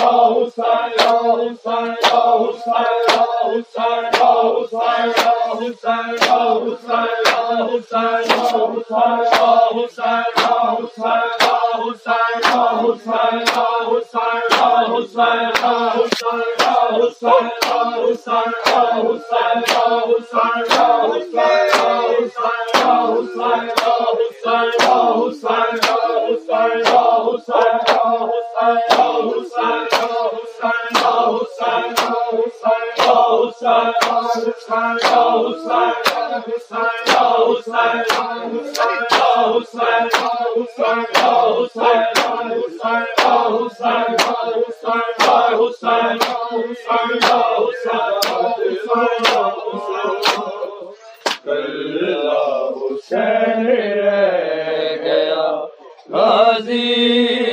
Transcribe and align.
حسین 56.13 57.48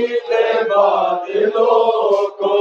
کے 0.05 0.63
بادلوں 0.69 2.11
کو 2.27 2.57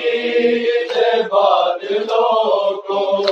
دے 0.94 1.22
بادلوں 1.30 2.76
کو 2.82 3.26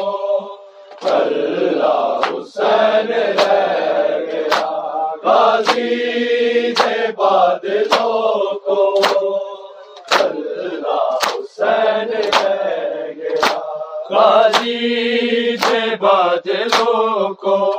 اللہ 1.03 2.21
حسین 2.31 3.13
رہ 3.13 4.19
گیا۔ 4.33 4.65
غازی 5.23 5.95
دے 6.73 7.13
بادلوں 7.17 8.14
دیجے 14.11 15.97
بادلوں 15.97 17.35
کو 17.35 17.77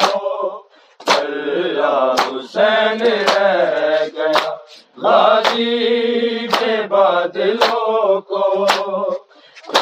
اللہ 1.08 2.16
حسین 2.20 3.02
رہ 3.02 4.06
گیا۔ 4.18 4.56
غازی 4.98 6.48
کے 6.48 6.88
بادلوں 6.90 8.22
کو 8.22 8.66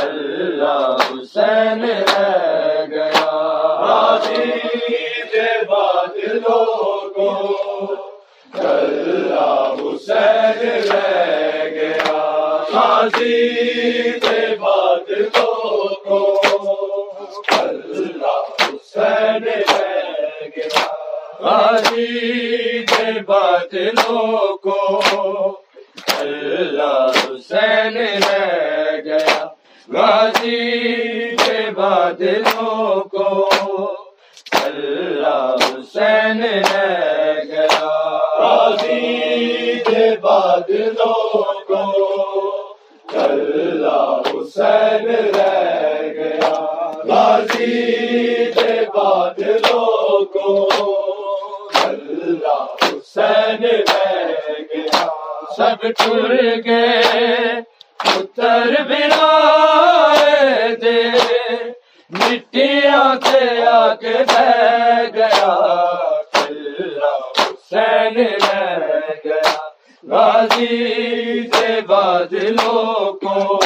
اللہ 0.02 0.96
حسین 1.12 1.84
رہ 1.84 2.86
گیا۔ 2.90 3.32
غازی 3.82 4.52
کے 5.32 5.66
بادلوں 5.68 7.10
کو 7.10 7.56
چل 8.58 9.38
حسین 9.80 10.70
رہ 10.94 11.70
گیا۔ 11.70 12.64
غازی 12.74 13.50
بدلوں 23.28 24.58
کو 24.58 24.98
اللہ 26.20 27.12
حسین 27.16 27.98
رہ 27.98 28.98
گیا۔ 29.06 29.48
غازی 29.94 30.82
کے 31.36 31.70
بادلوں 31.76 32.93
سر 56.04 56.34
گئے 56.66 57.38
پتر 57.98 58.82
بنا 58.90 59.30
دے۔ 60.82 61.02
مٹیاں 62.10 63.16
سے 63.24 63.68
آ 63.68 63.96
کے 63.96 64.14
بہ 64.34 65.04
گیا 65.14 65.54
سین 67.70 68.18
رہ 68.18 68.90
گیا۔ 69.26 69.58
غازی 70.10 71.48
سے 71.48 71.82
بادلوں 71.88 73.14
کو 73.14 73.58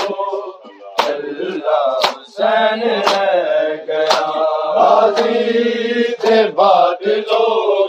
اللہ 0.98 2.00
حسین 2.04 2.84
رہ 2.84 3.76
گیا۔ 3.88 4.32
غازی 4.76 6.04
سے 6.04 6.48
بادلوں 6.56 7.87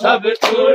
سب 0.00 0.34
تو 0.34 0.65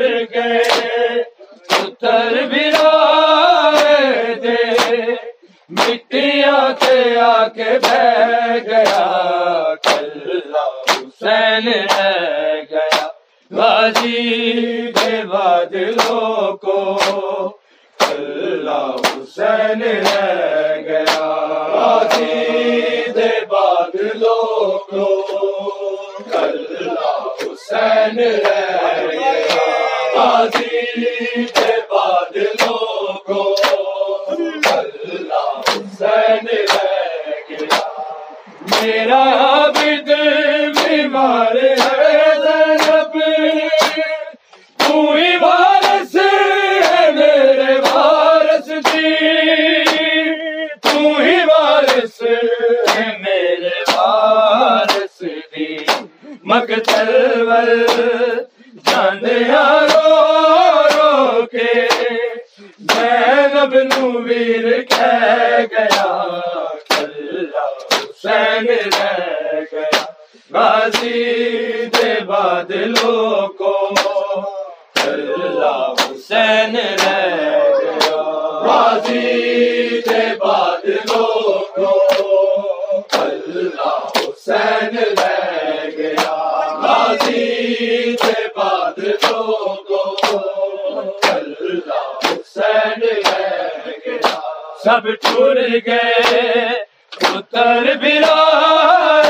سب 94.83 95.07
چھوڑ 95.21 95.59
گئے 95.85 96.69
پتر 97.09 97.83
برا 98.01 99.21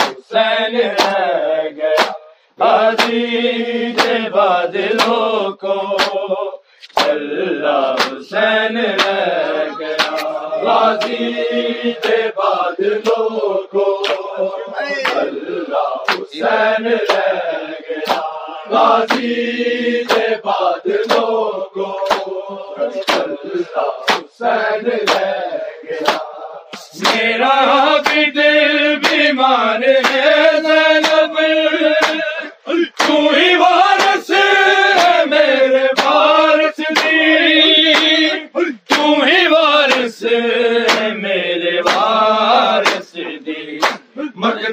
حسین 0.00 0.80
رہ 0.80 1.68
گیا۔ 1.76 2.12
بازی 2.58 3.26
دے 3.92 4.30
بادلوں 4.30 5.52
کو 5.52 5.96
چلا 6.96 7.94
حسین 7.94 8.76
رہ 8.76 9.68
گیا۔ 9.78 10.16
بازی 10.64 11.32
دے 12.04 12.21
تو 12.82 13.61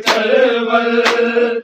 تھر 0.06 0.58
بل 0.72 1.60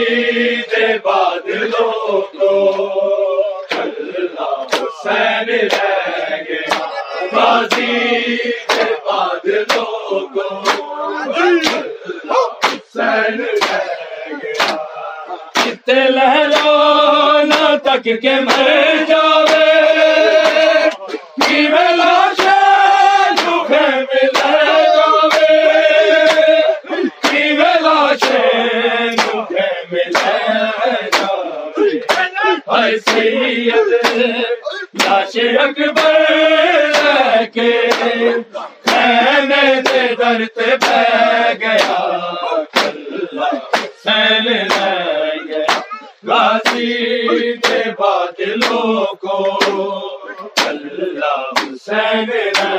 حسین 44.05 44.45
لائے 44.67 45.65
غازی 46.27 47.57
کے 47.57 47.83
بادلوں 47.99 49.05
کو۔ 49.15 49.37
اللہ 50.65 51.41
حسین 51.57 52.29
لائے 52.29 52.70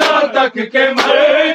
لو 0.00 0.20
تک 0.32 0.58
کے 0.72 0.84
مر 0.96 1.47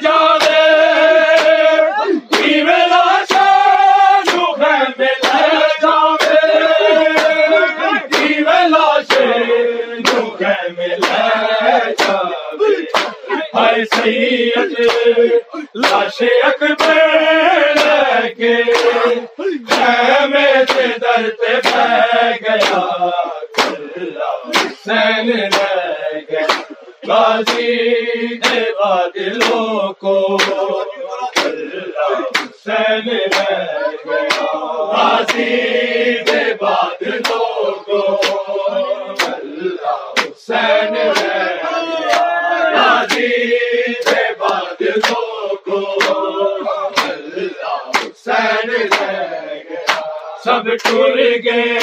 سب 50.43 50.67
ٹر 50.83 51.17
گئے۔ 51.45 51.79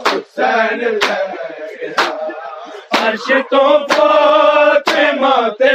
حسین 0.05 0.81
عرش 3.01 3.27
تو 3.49 3.63
فاطمہ 3.89 5.35
تے 5.59 5.73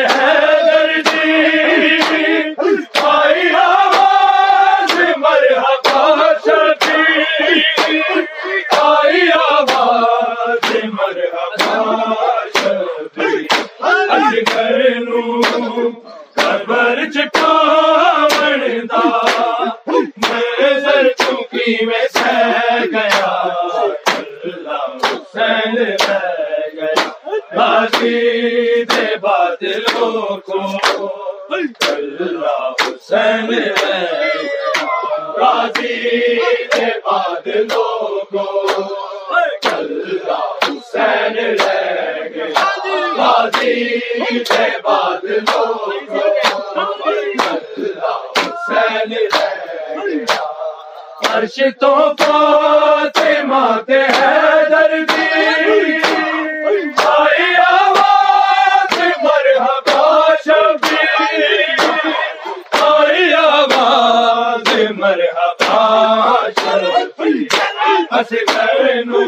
ہس 68.15 68.33
کرنو 68.47 69.21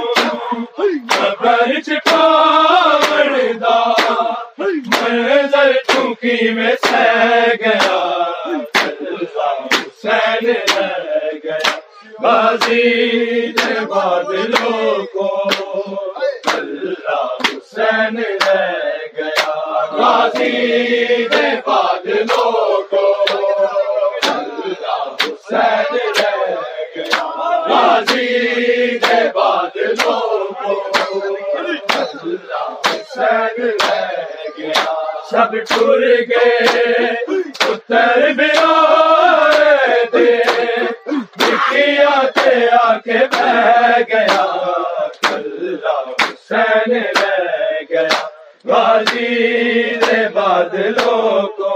بادلوں 50.65 51.47
کو 51.57 51.71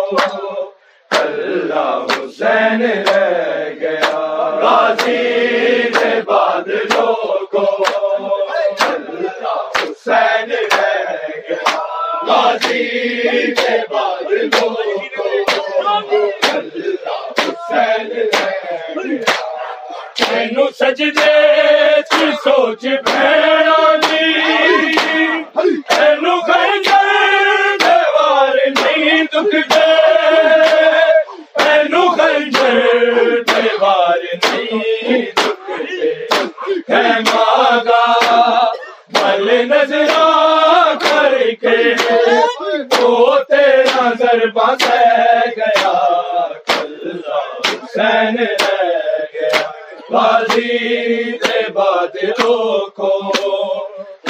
اللہ 1.10 2.06
حسین 2.10 2.82
رہ 2.82 3.68
گیا 3.80 4.12
غازی 4.62 5.16
نے 5.94 6.20
بادلوں 6.26 7.14
کو 7.52 7.64
اللہ 8.86 9.58
حسین 9.76 10.50
رہ 10.52 11.26
گیا 11.48 11.76
غازی 12.28 12.82
نے 13.50 13.76
بادلوں 13.90 14.70
کو 15.16 15.28
اللہ 15.58 16.00
حسین 17.40 18.10
رہ 18.10 18.32
گیا 18.96 19.36
مینو 20.30 20.68
سجدے 20.74 21.32
کی 22.10 22.30
سوچ 22.44 22.86
بھیڑ 23.04 23.57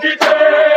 کی 0.00 0.67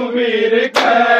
میرے 0.00 0.68
کر۔ 0.68 1.15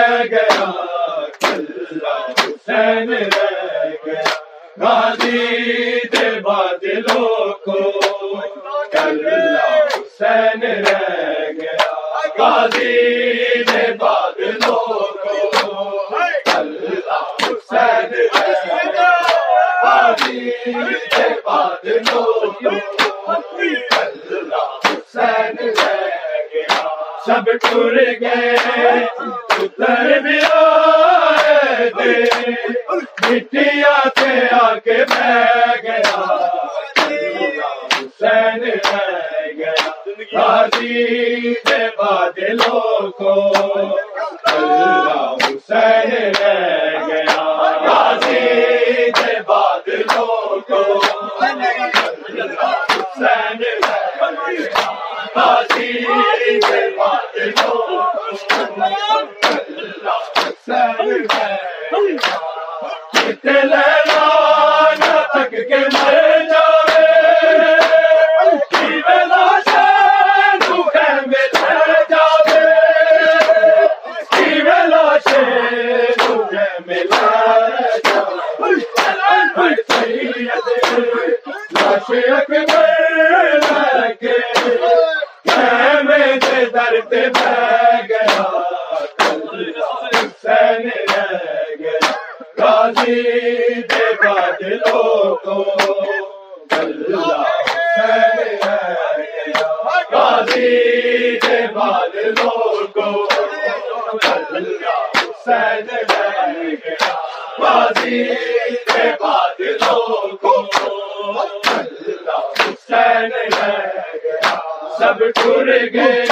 سب 114.98 115.24
ٹر 115.34 115.68
گئے 115.94 116.24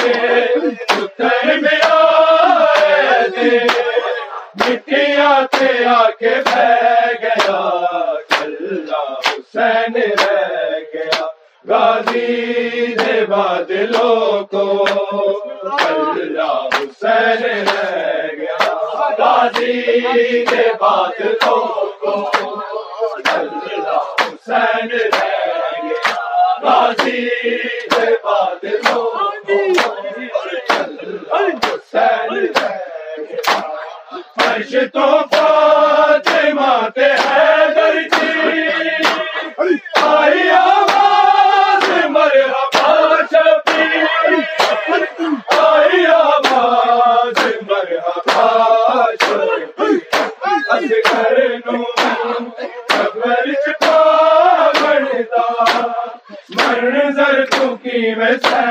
Welt. 58.24 58.63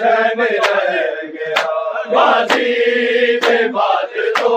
چین 0.00 0.40
رہ 3.42 3.66
بات 3.72 4.14
تو 4.36 4.56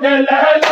کے 0.00 0.08
لہلا 0.08 0.65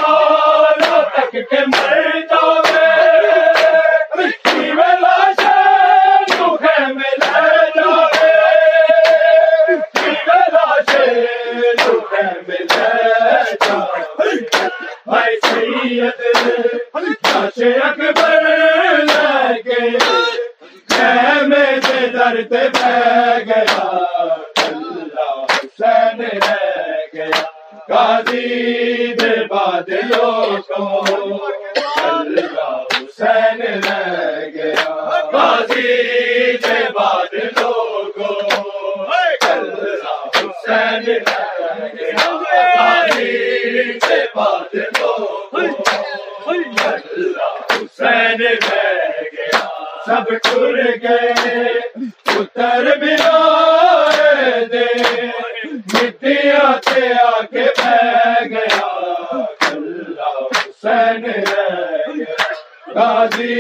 قاضی 62.95 63.55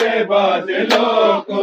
دے 0.00 0.24
باز 0.28 0.70
لوگ 0.70 1.57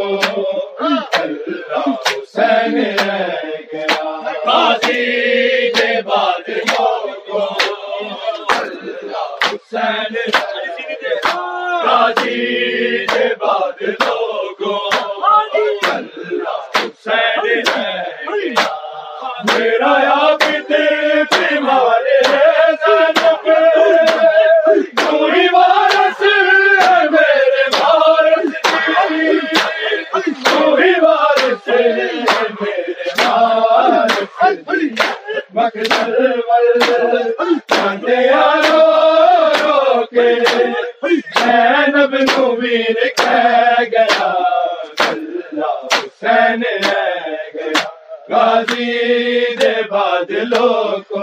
حسین 46.26 46.62
رہ 46.62 47.18
گیا 47.54 47.82
غازی 48.30 49.54
دے 49.60 49.72
بادلوں 49.90 51.00
کو 51.08 51.20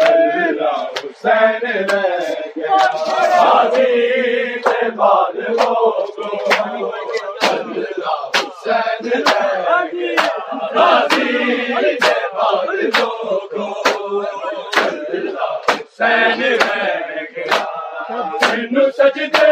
اللہ 0.00 0.82
حسین 0.96 1.66
رہ 1.66 2.18
گیا 2.56 2.76
غازی 3.34 3.94
دے 4.66 4.90
بادلوں 4.96 5.74
کو 6.16 6.28
اللہ 7.44 8.18
حسین 8.36 9.08
رہ 9.08 9.84
گیا 9.92 10.28
غازی 10.74 11.32
دے 11.96 12.18
بادلوں 12.34 13.38
کو 13.48 14.20
اللہ 14.20 15.56
حسین 15.70 16.42
رہ 16.42 17.24
گیا 17.36 17.66
سجدے 18.92 19.47